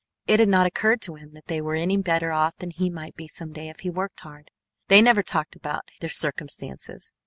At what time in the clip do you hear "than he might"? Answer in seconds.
2.57-3.13